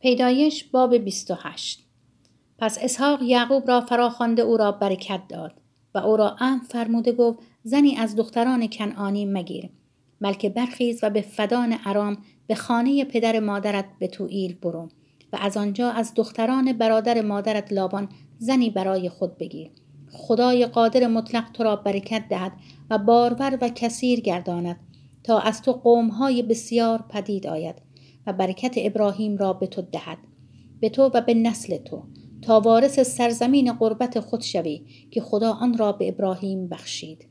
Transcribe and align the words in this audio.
پیدایش 0.00 0.64
باب 0.64 0.96
28 0.96 1.84
پس 2.58 2.78
اسحاق 2.82 3.22
یعقوب 3.22 3.68
را 3.68 3.80
فراخوانده 3.80 4.42
او 4.42 4.56
را 4.56 4.72
برکت 4.72 5.20
داد 5.28 5.52
و 5.94 5.98
او 5.98 6.16
را 6.16 6.36
ام 6.40 6.60
فرموده 6.60 7.12
گفت 7.12 7.38
زنی 7.62 7.96
از 7.96 8.16
دختران 8.16 8.66
کنعانی 8.66 9.24
مگیر 9.24 9.70
بلکه 10.20 10.48
برخیز 10.48 11.00
و 11.02 11.10
به 11.10 11.20
فدان 11.20 11.76
ارام 11.84 12.18
به 12.46 12.54
خانه 12.54 13.04
پدر 13.04 13.40
مادرت 13.40 13.84
به 13.98 14.06
توئیل 14.06 14.54
برو 14.54 14.88
و 15.32 15.38
از 15.40 15.56
آنجا 15.56 15.90
از 15.90 16.14
دختران 16.14 16.72
برادر 16.72 17.20
مادرت 17.22 17.72
لابان 17.72 18.08
زنی 18.38 18.70
برای 18.70 19.08
خود 19.08 19.38
بگیر. 19.38 19.70
خدای 20.12 20.66
قادر 20.66 21.06
مطلق 21.06 21.52
تو 21.52 21.62
را 21.62 21.76
برکت 21.76 22.24
دهد 22.30 22.52
و 22.90 22.98
بارور 22.98 23.58
و 23.60 23.68
کثیر 23.68 24.20
گرداند 24.20 24.80
تا 25.24 25.38
از 25.38 25.62
تو 25.62 25.72
قومهای 25.72 26.42
بسیار 26.42 27.04
پدید 27.08 27.46
آید 27.46 27.87
و 28.28 28.32
برکت 28.32 28.74
ابراهیم 28.76 29.36
را 29.36 29.52
به 29.52 29.66
تو 29.66 29.82
دهد. 29.82 30.18
به 30.80 30.88
تو 30.88 31.10
و 31.14 31.20
به 31.20 31.34
نسل 31.34 31.76
تو. 31.76 32.02
تا 32.42 32.60
وارث 32.60 33.00
سرزمین 33.00 33.72
قربت 33.72 34.20
خود 34.20 34.40
شوی 34.40 34.82
که 35.10 35.20
خدا 35.20 35.52
آن 35.52 35.78
را 35.78 35.92
به 35.92 36.08
ابراهیم 36.08 36.68
بخشید. 36.68 37.28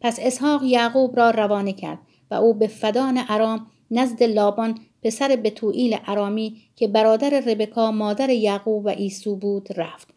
پس 0.00 0.18
اسحاق 0.22 0.62
یعقوب 0.62 1.16
را 1.16 1.30
روانه 1.30 1.72
کرد 1.72 1.98
و 2.30 2.34
او 2.34 2.54
به 2.54 2.66
فدان 2.66 3.20
ارام 3.28 3.66
نزد 3.90 4.22
لابان 4.22 4.78
پسر 5.02 5.36
بتوئیل 5.36 5.96
ارامی 6.06 6.56
که 6.76 6.88
برادر 6.88 7.40
ربکا 7.40 7.92
مادر 7.92 8.30
یعقوب 8.30 8.86
و 8.86 8.88
ایسو 8.88 9.36
بود 9.36 9.68
رفت. 9.76 10.08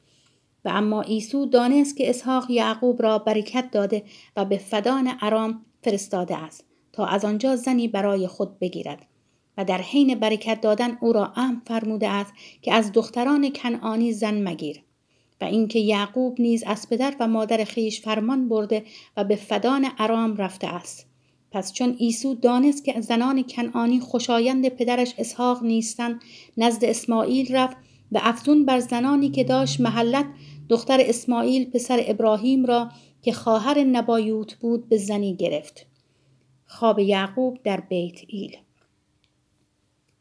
و 0.66 0.70
اما 0.70 1.02
ایسو 1.02 1.46
دانست 1.46 1.98
که 1.98 2.10
اسحاق 2.10 2.52
یعقوب 2.52 3.02
را 3.02 3.18
برکت 3.18 3.72
داده 3.72 4.04
و 4.38 4.46
به 4.46 4.58
فدان 4.58 5.10
ارام 5.22 5.66
فرستاده 5.84 6.38
است 6.38 6.66
تا 6.94 7.06
از 7.06 7.26
آنجا 7.26 7.56
زنی 7.56 7.88
برای 7.88 8.28
خود 8.28 8.60
بگیرد. 8.60 9.06
و 9.58 9.66
در 9.66 9.82
حین 9.82 10.16
برکت 10.16 10.62
دادن 10.62 10.98
او 11.02 11.14
را 11.14 11.34
ام 11.36 11.62
فرموده 11.66 12.10
است 12.10 12.34
که 12.62 12.74
از 12.74 12.92
دختران 12.92 13.50
کنعانی 13.50 14.14
زن 14.14 14.48
مگیر 14.48 14.84
و 15.42 15.46
اینکه 15.46 15.80
یعقوب 15.80 16.42
نیز 16.42 16.64
از 16.64 16.90
پدر 16.90 17.16
و 17.20 17.28
مادر 17.28 17.64
خیش 17.64 18.02
فرمان 18.02 18.50
برده 18.50 18.84
و 19.18 19.24
به 19.24 19.36
فدان 19.36 19.88
ارام 19.98 20.36
رفته 20.36 20.68
است. 20.68 21.08
پس 21.52 21.74
چون 21.74 21.96
ایسو 21.98 22.36
دانست 22.36 22.86
که 22.86 23.02
زنان 23.02 23.44
کنعانی 23.44 24.00
خوشایند 24.00 24.70
پدرش 24.70 25.14
اسحاق 25.18 25.64
نیستند 25.64 26.22
نزد 26.58 26.86
اسماعیل 26.86 27.56
رفت 27.56 27.78
و 28.12 28.20
افزون 28.22 28.66
بر 28.66 28.80
زنانی 28.80 29.30
که 29.30 29.44
داشت 29.44 29.82
محلت 29.82 30.26
دختر 30.70 30.98
اسماعیل 31.02 31.70
پسر 31.70 32.04
ابراهیم 32.08 32.66
را 32.66 32.90
که 33.22 33.34
خواهر 33.34 33.84
نبایوت 33.84 34.56
بود 34.56 34.90
به 34.90 34.98
زنی 34.98 35.36
گرفت. 35.36 35.86
خواب 36.66 37.00
یعقوب 37.00 37.60
در 37.64 37.80
بیت 37.80 38.20
ایل. 38.28 38.58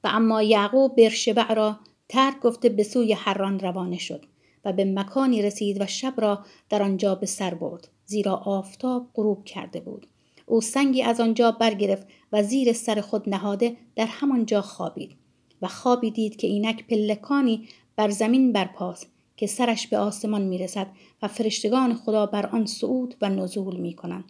و 0.05 0.09
اما 0.13 0.43
یعقوب 0.43 0.97
برشبع 0.97 1.55
را 1.55 1.79
ترک 2.09 2.41
گفته 2.41 2.69
به 2.69 2.83
سوی 2.83 3.13
حران 3.13 3.61
روانه 3.61 3.99
شد 3.99 4.27
و 4.65 4.73
به 4.73 4.85
مکانی 4.85 5.43
رسید 5.43 5.81
و 5.81 5.87
شب 5.87 6.15
را 6.17 6.45
در 6.69 6.83
آنجا 6.83 7.15
به 7.15 7.27
سر 7.27 7.55
برد 7.55 7.89
زیرا 8.05 8.37
آفتاب 8.37 9.11
غروب 9.15 9.45
کرده 9.45 9.81
بود 9.81 10.07
او 10.47 10.61
سنگی 10.61 11.03
از 11.03 11.21
آنجا 11.21 11.51
برگرفت 11.51 12.07
و 12.33 12.43
زیر 12.43 12.73
سر 12.73 13.01
خود 13.01 13.29
نهاده 13.29 13.77
در 13.97 14.07
همانجا 14.07 14.63
خوابید 14.63 15.17
و 15.63 15.69
خوابی 15.69 16.11
دید 16.11 16.37
که 16.37 16.47
اینک 16.47 16.87
پلکانی 16.87 17.69
بر 17.97 18.11
زمین 18.11 18.53
برپاست 18.53 19.07
که 19.37 19.47
سرش 19.47 19.87
به 19.87 19.99
آسمان 19.99 20.43
می‌رسد 20.43 20.87
و 21.23 21.29
فرشتگان 21.29 21.95
خدا 21.95 22.27
بر 22.27 22.47
آن 22.47 22.67
صعود 22.67 23.15
و 23.21 23.29
نزول 23.29 23.77
می 23.77 23.95
کنند. 23.95 24.25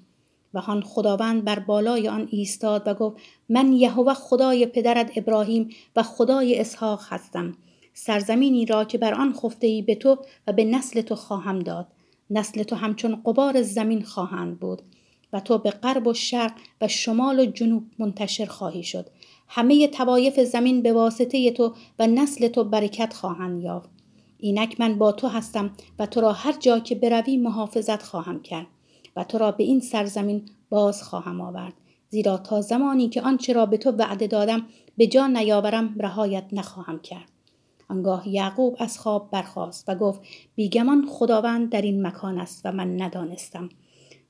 و 0.55 0.61
هان 0.61 0.83
خداوند 0.83 1.45
بر 1.45 1.58
بالای 1.58 2.08
آن 2.08 2.28
ایستاد 2.31 2.83
و 2.86 2.95
گفت 2.95 3.17
من 3.48 3.72
یهوه 3.72 4.14
خدای 4.14 4.67
پدرت 4.67 5.12
ابراهیم 5.17 5.69
و 5.97 6.03
خدای 6.03 6.61
اسحاق 6.61 7.03
هستم. 7.08 7.56
سرزمینی 7.95 8.67
را 8.67 8.84
که 8.84 8.98
بر 8.98 9.14
آن 9.14 9.33
خفته 9.33 9.67
ای 9.67 9.83
به 9.83 9.95
تو 9.95 10.17
و 10.47 10.53
به 10.53 10.64
نسل 10.64 11.00
تو 11.00 11.14
خواهم 11.14 11.58
داد. 11.58 11.86
نسل 12.30 12.62
تو 12.62 12.77
همچون 12.77 13.23
قبار 13.27 13.62
زمین 13.62 14.02
خواهند 14.02 14.61
بود 14.61 14.83
و 15.33 15.41
تو 15.41 15.58
به 15.58 15.70
غرب 15.70 16.07
و 16.07 16.14
شرق 16.14 16.52
و 16.80 16.89
شمال 16.89 17.41
و 17.41 17.46
جنوب 17.46 17.85
منتشر 17.98 18.45
خواهی 18.45 18.83
شد. 18.83 19.07
همه 19.48 19.89
توایف 19.89 20.41
زمین 20.41 20.83
به 20.83 20.92
واسطه 20.92 21.51
تو 21.51 21.74
و 21.98 22.07
نسل 22.07 22.48
تو 22.48 22.64
برکت 22.64 23.14
خواهند 23.14 23.62
یافت. 23.62 23.91
اینک 24.39 24.80
من 24.80 24.98
با 24.98 25.12
تو 25.12 25.29
هستم 25.29 25.70
و 25.98 26.07
تو 26.07 26.20
را 26.20 26.33
هر 26.33 26.52
جا 26.61 26.79
که 26.79 26.95
بروی 26.95 27.36
محافظت 27.36 28.02
خواهم 28.02 28.42
کرد. 28.42 28.67
و 29.17 29.24
تو 29.24 29.39
را 29.39 29.50
به 29.50 29.64
این 29.64 29.80
سرزمین 29.80 30.42
باز 30.70 31.02
خواهم 31.02 31.40
آورد 31.40 31.73
زیرا 32.08 32.39
تا 32.39 32.61
زمانی 32.61 33.08
که 33.08 33.23
آنچه 33.23 33.52
را 33.52 33.67
به 33.67 33.77
تو 33.77 33.90
وعده 33.90 34.27
دادم 34.27 34.67
به 34.96 35.06
جا 35.06 35.27
نیاورم 35.27 35.95
رهایت 35.98 36.45
نخواهم 36.52 37.00
کرد. 37.00 37.28
آنگاه 37.89 38.28
یعقوب 38.28 38.77
از 38.78 38.98
خواب 38.98 39.30
برخاست 39.30 39.84
و 39.89 39.95
گفت 39.95 40.20
بیگمان 40.55 41.06
خداوند 41.11 41.70
در 41.70 41.83
این 41.83 42.06
مکان 42.06 42.39
است 42.39 42.61
و 42.64 42.73
من 42.73 43.02
ندانستم. 43.02 43.68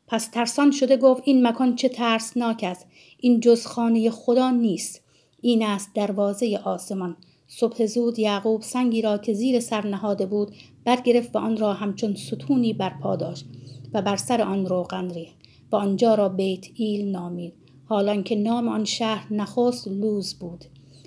پس 0.07 0.27
ترسان 0.27 0.71
شده 0.71 0.97
گفت 0.97 1.23
این 1.25 1.47
مکان 1.47 1.77
چه 1.77 1.89
ترسناک 1.89 2.65
است. 2.69 2.87
این 3.19 3.41
جز 3.41 3.67
خانه 3.67 4.11
خدا 4.11 4.51
نیست. 4.51 5.03
این 5.41 5.63
است 5.67 5.91
دروازه 5.95 6.61
آسمان. 6.65 7.17
صبح 7.47 7.87
زود 7.87 8.19
یعقوب 8.19 8.63
سنگی 8.63 9.03
را 9.03 9.19
که 9.19 9.33
زیر 9.33 9.61
سر 9.61 9.87
نهاده 9.87 10.27
بود 10.27 10.53
برگرفت 10.85 11.37
و 11.37 11.39
آن 11.39 11.57
را 11.57 11.73
همچون 11.73 12.15
ستونی 12.15 12.73
برپا 12.73 13.17
داشت. 13.17 13.47
و 13.95 14.03
بر 14.03 14.17
سر 14.17 14.43
آن 14.43 14.67
روغن 14.67 15.11
ریخت. 15.11 15.37
و 15.73 15.77
آنجا 15.77 16.15
را 16.15 16.29
بیت 16.29 16.67
ایل 16.75 17.11
نامید. 17.11 17.53
حالان 17.89 18.23
که 18.23 18.37
نام 18.37 18.69
آن 18.69 18.85
شهر 18.85 19.27
نخست 19.31 19.89
لوز 19.89 20.35
بود. 20.35 20.65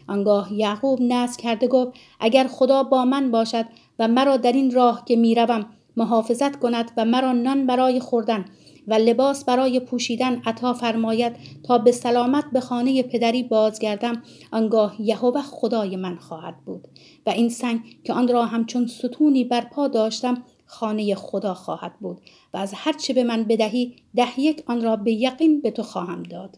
آنگاه 0.08 0.54
یعقوب 0.54 1.00
نزد 1.02 1.40
کرده 1.40 1.68
گفت 1.68 1.98
اگر 2.20 2.48
خدا 2.48 2.84
با 2.84 3.06
من 3.06 3.32
باشد 3.32 3.66
و 4.00 4.08
مرا 4.08 4.38
در 4.38 4.52
این 4.52 4.72
راه 4.72 5.04
که 5.06 5.16
می‌روم 5.16 5.66
محافظت 5.98 6.60
کند 6.60 6.92
و 6.98 7.06
مرا 7.06 7.32
نان 7.32 7.68
برای 7.68 8.00
خوردن 8.00 8.46
و 8.88 8.94
لباس 8.94 9.46
برای 9.46 9.80
پوشیدن 9.80 10.42
عطا 10.46 10.74
فرماید 10.74 11.34
تا 11.64 11.78
به 11.78 11.92
سلامت 11.92 12.46
به 12.54 12.60
خانه 12.60 13.04
پدری 13.04 13.44
بازگردم 13.44 14.24
آنگاه 14.52 14.96
یهوه 15.02 15.42
خدای 15.42 15.96
من 15.96 16.16
خواهد 16.16 16.56
بود. 16.66 16.88
و 17.26 17.30
این 17.30 17.50
سنگ 17.50 17.80
که 18.04 18.14
آن 18.14 18.28
را 18.28 18.46
همچون 18.46 18.88
ستونی 18.88 19.44
برپا 19.44 19.88
داشتم 19.88 20.44
خانه 20.76 21.16
خدا 21.16 21.54
خواهد 21.54 22.00
بود 22.00 22.22
و 22.54 22.58
از 22.58 22.74
هر 22.76 22.94
چه 22.94 23.14
به 23.14 23.24
من 23.24 23.44
بدهی 23.44 23.96
ده 24.16 24.40
یک 24.40 24.64
آن 24.68 24.82
را 24.82 24.96
به 24.96 25.12
یقین 25.12 25.62
به 25.62 25.72
تو 25.72 25.84
خواهم 25.84 26.24
داد. 26.24 26.58